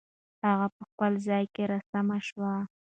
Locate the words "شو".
2.27-2.37